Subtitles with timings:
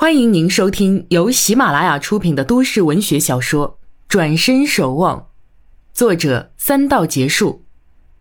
[0.00, 3.70] 欢迎您收听由喜马拉雅出品的都市文学小说
[4.06, 5.18] 《转身守望》，
[5.92, 7.64] 作者三道结束，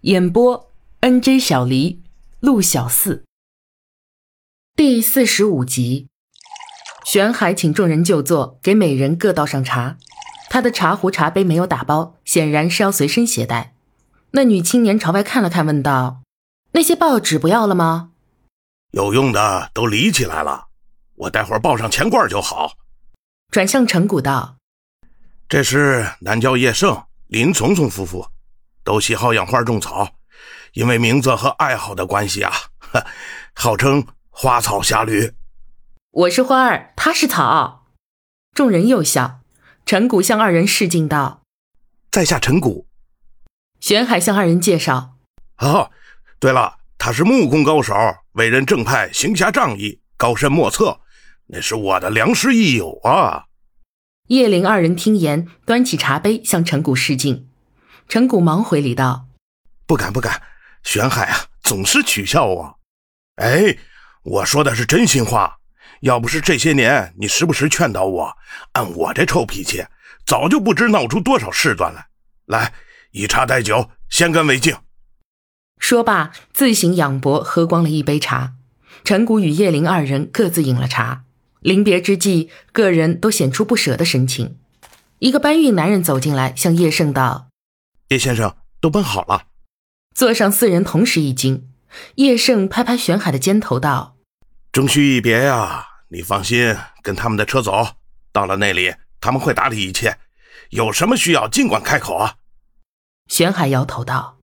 [0.02, 0.72] 演播
[1.02, 2.02] N J 小黎、
[2.40, 3.26] 陆小四。
[4.76, 6.08] 第四十五集，
[7.06, 9.98] 玄海请众人就坐，给每人各倒上茶。
[10.50, 13.76] 他的茶壶、茶杯没有打包，显然是要随身携带。
[14.32, 16.24] 那女青年朝外看了看，问道
[16.74, 18.10] ：“那些报纸不要了吗？”
[18.94, 20.67] 有用的都理起来了。
[21.18, 22.74] 我待会儿报上钱罐就好。
[23.50, 24.58] 转向陈谷道
[25.50, 28.28] ：“这是南郊叶盛、林丛丛夫妇，
[28.84, 30.16] 都喜好养花种草，
[30.74, 32.54] 因为名字和爱好的关系啊，
[33.54, 35.34] 号称花草侠侣。
[36.12, 37.88] 我是花儿，他是草。”
[38.54, 39.40] 众人又笑。
[39.86, 41.42] 陈谷向二人示敬道
[42.12, 42.86] ：“在下陈谷。”
[43.80, 45.16] 玄海向二人介绍
[45.60, 45.90] ：“哦，
[46.40, 47.96] 对了，他是木工高手，
[48.34, 51.00] 为人正派，行侠仗义，高深莫测。”
[51.48, 53.46] 那是我的良师益友啊！
[54.28, 57.48] 叶灵二人听言，端起茶杯向陈谷示敬。
[58.10, 59.28] 陈谷忙回礼道
[59.88, 60.42] ：“不敢不敢，
[60.84, 62.80] 玄海啊，总是取笑我。
[63.36, 63.78] 哎，
[64.24, 65.58] 我说的是真心话。
[66.02, 68.38] 要不是这些年你时不时劝导我，
[68.74, 69.86] 按我这臭脾气，
[70.26, 72.08] 早就不知闹出多少事端来。
[72.46, 72.74] 来，
[73.12, 74.76] 以茶代酒，先干为敬。”
[75.80, 78.56] 说罢，自行仰脖喝光了一杯茶。
[79.06, 81.24] 陈谷与叶灵二人各自饮了茶。
[81.62, 84.58] 临别之际，个人都显出不舍的神情。
[85.20, 87.50] 一个搬运男人走进来，向叶盛道
[88.10, 89.48] ：“叶先生，都搬好了。”
[90.14, 91.70] 座上四人同时一惊。
[92.16, 94.18] 叶盛拍拍玄海的肩头道
[94.72, 95.88] ：“终须一别呀！
[96.10, 97.96] 你放心，跟他们的车走，
[98.32, 100.18] 到了那里他们会打理一切，
[100.70, 102.36] 有什么需要尽管开口啊。”
[103.28, 104.38] 玄海摇头道：“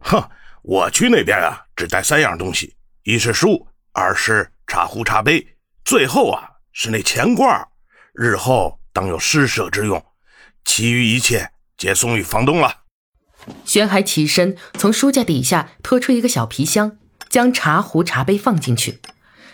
[0.00, 0.30] 哼，
[0.62, 5.46] 我去那边啊，只带三样东西：一是书，二是茶壶、茶杯。”
[5.84, 7.68] 最后啊，是那钱罐
[8.12, 10.04] 日后当有施舍之用，
[10.64, 12.82] 其余一切皆送与房东了。
[13.64, 16.98] 玄海起身，从书架底下拖出一个小皮箱，
[17.28, 19.00] 将茶壶、茶杯放进去，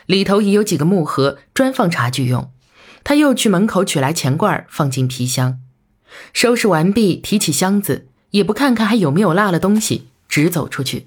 [0.07, 2.53] 里头已有几个木盒，专放茶具用。
[3.05, 5.61] 他又去门口取来钱罐，放进皮箱，
[6.33, 11.07] 收拾完毕，提起箱子，也不看看还有没有落了东西，直走出去。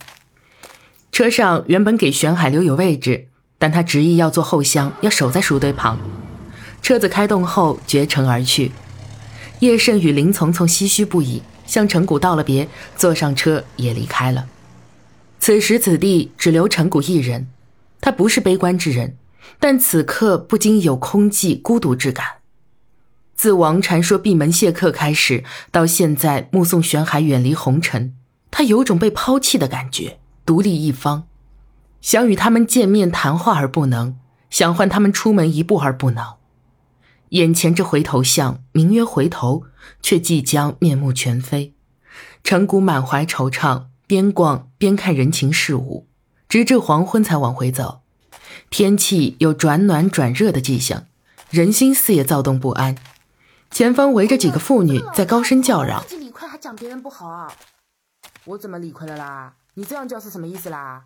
[1.11, 3.27] 车上原本给玄海留有位置。
[3.59, 5.99] 但他执意要坐后厢，要守在书堆旁。
[6.81, 8.71] 车子开动后，绝尘而去。
[9.59, 14.47] 叶盛与林丛丛唏嘘不已，向陈谷道了别，坐上车也离开了。
[15.39, 17.47] 此时此地，只留陈谷一人。
[18.01, 19.17] 他不是悲观之人，
[19.59, 22.25] 但此刻不禁有空寂、孤独之感。
[23.35, 28.13] 自王禅说闭门谢客开始，到现在目送玄海远离红尘，
[28.51, 31.28] 他有种被抛弃的感觉，独立一方。
[32.01, 34.17] 想与他们见面谈话而不能，
[34.49, 36.35] 想唤他们出门一步而不能。
[37.29, 39.65] 眼前这回头巷，名曰回头，
[40.01, 41.75] 却即将面目全非。
[42.43, 46.07] 陈谷满怀惆怅，边逛边看人情世物，
[46.47, 48.01] 直至黄昏才往回走。
[48.69, 51.05] 天气有转暖转热的迹象，
[51.51, 52.95] 人心似也躁动不安。
[53.69, 57.53] 前方围着几个妇女在高声叫嚷：“自己理亏还讲别人不好，
[58.45, 59.53] 我怎么理亏了啦？
[59.75, 61.03] 你这样叫是什么意思啦？”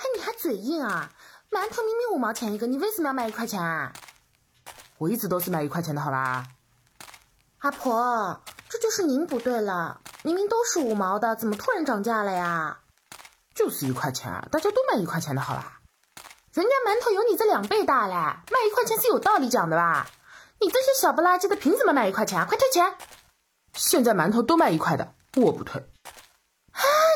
[0.00, 1.12] 哎，你还嘴硬啊！
[1.50, 3.92] 馒头明明五毛钱一个，你为什么要卖一块钱啊？
[4.96, 6.46] 我一直都是卖一块钱的，好吧？
[7.58, 8.40] 阿婆，
[8.70, 12.78] 这就是您不对了，明明都是五毛的，怎么突然涨价了呀？
[13.54, 15.82] 就是一块钱，大家都卖一块钱的，好吧？
[16.54, 20.06] 人家馒头有你这两倍大嘞，卖一块钱是有道理讲的吧？
[20.60, 22.46] 你这些小不拉几的，凭什么卖一块钱啊？
[22.48, 22.94] 快退钱！
[23.74, 25.89] 现在馒头都卖一块的，我不退。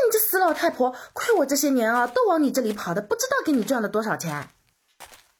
[0.05, 4.49] 你这死老太婆，亏我这些年啊，都往你这里跑的，不知道给你赚了多少钱。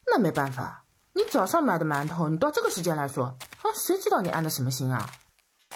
[0.07, 5.11] 那没办法，你早上买的馒头，你到这个时间来说，啊，谁知道你安的什么心啊？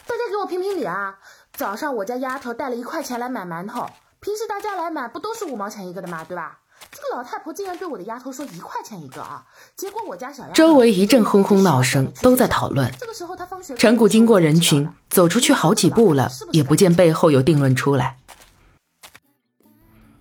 [0.06, 1.19] 大家给我评评理啊！
[1.53, 3.88] 早上我家丫头带了一块钱来买馒头，
[4.21, 6.25] 平时大家来买不都是五毛钱一个的吗？
[6.25, 6.60] 对吧？
[6.93, 9.44] 这个老太婆竟然对我的丫头说一块钱一个啊！
[9.77, 10.54] 结果我家小丫头……
[10.54, 12.89] 周围一阵轰轰闹声，都在讨论。
[13.01, 18.16] 这个时候他放学，陈谷经过人群，走出去好几步了，也不见背后有定论出来。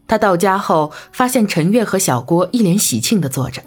[0.08, 3.62] 他到家后，发现陈月和小郭一脸喜庆地坐着，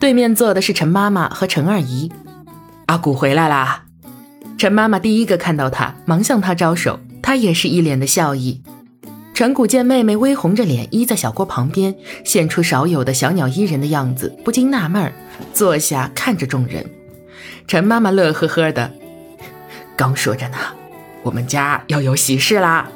[0.00, 2.10] 对面坐的是陈妈妈和陈二姨。
[2.86, 3.84] 阿古回来啦！
[4.58, 8.62] 陈妈妈第一个看到他，忙向他招手，他也是一脸的笑意。
[9.34, 11.94] 陈谷见妹妹微红着脸依在小郭旁边，
[12.24, 15.12] 现出少有的小鸟依人的样子，不禁纳闷儿，
[15.52, 16.84] 坐下看着众人。
[17.66, 18.90] 陈妈妈乐呵呵的，
[19.94, 20.56] 刚说着呢，
[21.22, 22.88] 我们家要有喜事啦。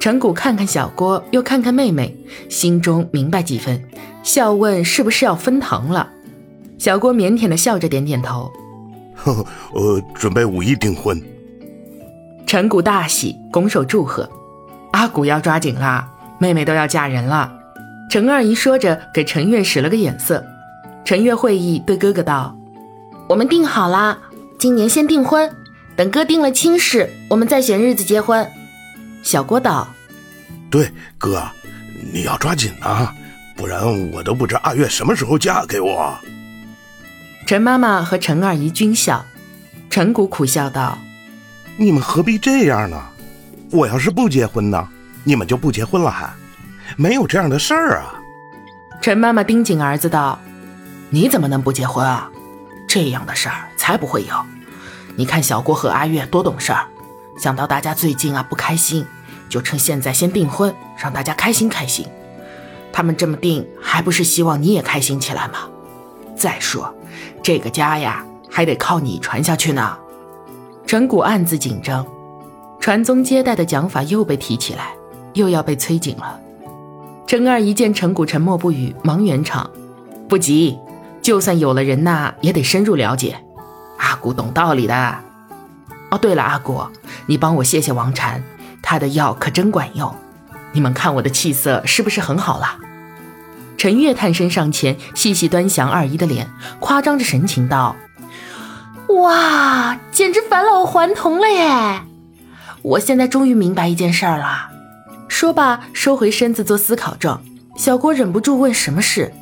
[0.00, 2.16] 陈谷看看小郭，又看看妹妹，
[2.48, 3.84] 心中明白几分，
[4.22, 6.10] 笑问：“是不是要分堂了？”
[6.78, 8.50] 小郭腼腆的笑着点点头。
[9.14, 11.20] 呵呵，呃，准备五一订婚。
[12.46, 14.26] 陈谷大喜，拱手祝贺。
[14.92, 17.52] 阿古要抓紧啦，妹妹都要嫁人了。
[18.10, 20.42] 陈二姨说着，给陈月使了个眼色。
[21.04, 22.56] 陈月会意，对哥哥道
[23.28, 24.18] ：“我们定好啦，
[24.58, 25.54] 今年先订婚，
[25.94, 28.50] 等哥定了亲事，我们再选日子结婚。”
[29.22, 29.88] 小郭道
[30.70, 31.42] ：“对，哥，
[32.12, 33.14] 你要抓紧啊，
[33.56, 36.18] 不然我都不知阿月什么时候嫁给我。”
[37.46, 39.24] 陈妈妈和陈二姨均笑，
[39.88, 40.98] 陈谷苦笑道
[41.76, 43.02] ：“你们何必这样呢？
[43.70, 44.88] 我要是不结婚呢，
[45.24, 46.32] 你们就不结婚了，还
[46.96, 48.14] 没有这样的事儿啊。”
[49.02, 50.38] 陈妈妈盯紧儿子道
[51.10, 52.30] ：“你怎么能不结婚啊？
[52.88, 54.34] 这样的事儿才不会有。
[55.16, 56.86] 你看小郭和阿月多懂事儿，
[57.40, 59.06] 想到大家最近啊不开心，
[59.48, 62.06] 就趁现在先订婚，让大家开心开心。
[62.92, 65.60] 他们这么定，还不是希望你也开心起来吗？
[66.36, 66.94] 再说。”
[67.42, 69.96] 这个家呀，还得靠你传下去呢。
[70.86, 72.06] 陈谷暗自紧张，
[72.78, 74.92] 传宗接代的讲法又被提起来，
[75.32, 76.38] 又要被催紧了。
[77.26, 79.70] 陈二一见陈谷沉默不语，忙圆场
[80.28, 80.78] ：“不急，
[81.22, 83.42] 就算有了人呐，也得深入了解。
[83.96, 85.16] 阿谷懂道理的。
[86.10, 86.82] 哦，对了，阿谷，
[87.30, 88.42] 你帮我谢谢王禅，
[88.82, 90.12] 他的药可真管用。
[90.72, 92.76] 你们看我的气色是不是很好了？”
[93.78, 96.50] 陈月探身上前，细细端详二姨的脸，
[96.80, 97.94] 夸张着神情道
[99.22, 102.02] ：“哇，简直返老还童了耶！
[102.82, 104.68] 我现在终于明白一件事儿了。”
[105.30, 107.40] 说罢，收回身子做思考状。
[107.76, 109.32] 小郭忍不住问：“什么事？”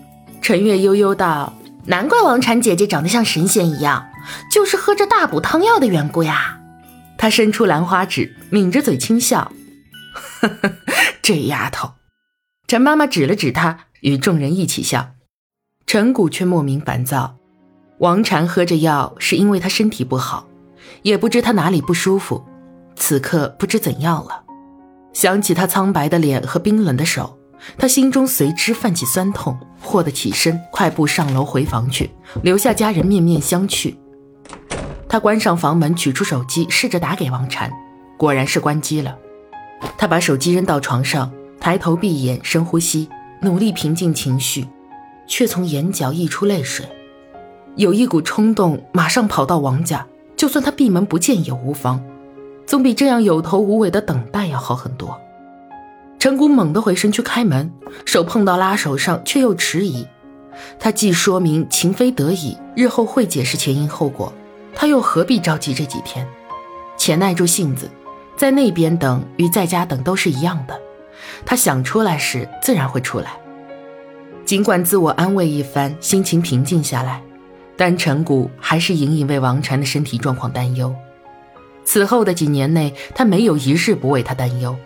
[0.42, 1.54] 陈月悠悠道
[1.88, 4.04] ：“难怪王禅姐姐长得像神仙一样，
[4.52, 6.56] 就是喝着大补汤药的缘故呀。”
[7.18, 9.52] 他伸出兰花指，抿着嘴轻笑
[10.40, 10.72] ：“呵呵，
[11.20, 11.90] 这丫头。”
[12.66, 13.80] 陈妈妈指了指他。
[14.02, 15.14] 与众人一起笑，
[15.84, 17.36] 陈谷却莫名烦躁。
[17.98, 20.46] 王禅喝着药是因为他身体不好，
[21.02, 22.46] 也不知他哪里不舒服，
[22.94, 24.44] 此刻不知怎样了。
[25.12, 27.36] 想起他苍白的脸和冰冷的手，
[27.76, 32.08] 他心中随之泛起酸痛，霍得起身，快步上楼回房去，
[32.44, 33.96] 留下家人面面相觑。
[35.08, 37.72] 他关上房门，取出手机，试着打给王禅，
[38.16, 39.16] 果然是关机了。
[39.96, 43.08] 他把手机扔到床上，抬头闭眼，深呼吸。
[43.40, 44.66] 努力平静情绪，
[45.28, 46.84] 却从眼角溢出泪水。
[47.76, 50.04] 有一股冲动，马上跑到王家，
[50.36, 52.02] 就算他闭门不见也无妨，
[52.66, 55.16] 总比这样有头无尾的等待要好很多。
[56.18, 57.72] 陈谷猛地回身去开门，
[58.04, 60.04] 手碰到拉手上，却又迟疑。
[60.80, 64.32] 他既说明情非得已，日后会解释前因后果，
[64.80, 66.24] 他又何必着急这几天？
[66.96, 67.90] 且耐住性子，
[68.36, 70.80] 在那边等与在家等都是一样的。
[71.44, 73.32] 他想出来时，自然会出来。
[74.44, 77.20] 尽管自我安慰一番，心情平静下来，
[77.76, 80.94] 但陈谷还是隐隐为王禅的身体状况担忧。
[81.84, 84.76] 此后的几年内，他没有一日不为他担忧，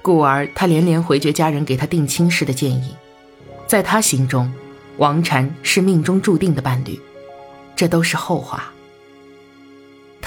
[0.00, 2.94] 故而他连连回绝家人给他定亲事的建议。
[3.66, 4.52] 在他心中，
[4.98, 6.96] 王禅是命中注定的伴侣，
[7.74, 8.72] 这都是后话。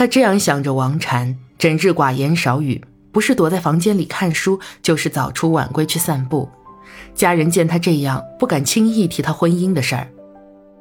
[0.03, 2.83] 他这样想着，王禅整日寡言少语。
[3.13, 6.49] 不是躲在房间里看书，就是早出晚归去散步。
[7.13, 10.05] 家人见他这样，不敢轻易提他婚姻的事儿。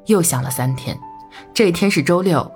[0.07, 0.99] 又想了三天，
[1.53, 2.51] 这天是周六，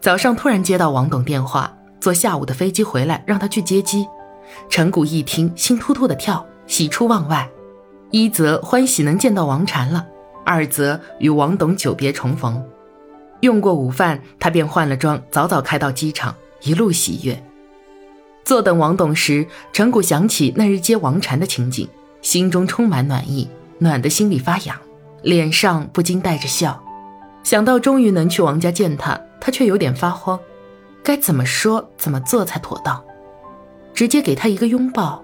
[0.00, 4.06] 早上突然接到王董电话，坐下午的飞机回来，让他去接机。
[4.68, 7.50] 陈谷一听，心突突的跳，喜出望外。
[8.12, 10.06] 一则欢喜能见到王禅了，
[10.46, 12.64] 二则与王董久别重逢。
[13.42, 16.32] 用过午饭，他便换了装，早早开到机场，
[16.62, 17.42] 一路喜悦。
[18.44, 21.88] 坐等王董时，陈谷想起那日接王禅的情景，
[22.20, 24.78] 心中充满暖意，暖得心里发痒，
[25.22, 26.80] 脸上不禁带着笑。
[27.42, 30.38] 想到终于能去王家见他，他却有点发慌，
[31.02, 33.02] 该怎么说怎么做才妥当？
[33.92, 35.20] 直接给他一个拥抱，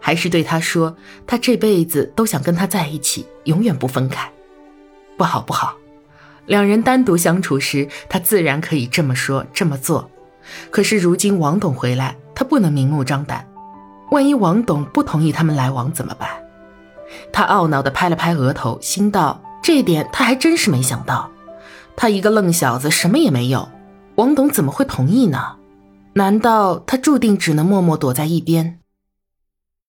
[0.00, 4.28] 还是对他说他这辈子都想跟他在一起，永远不分开？
[5.16, 5.76] 不好不好，
[6.46, 10.10] 两人单独相处时，他自然可以这么说这么做。
[10.70, 13.46] 可是如今王董回来，他不能明目张胆。
[14.10, 16.28] 万一王董不同意他们来往怎么办？
[17.32, 21.30] 他懊恼地拍了拍额头，心道：这点他还真是没想到。
[21.96, 23.68] 他一个愣小子，什么也没有，
[24.16, 25.56] 王董怎么会同意呢？
[26.12, 28.78] 难道他注定只能默默躲在一边？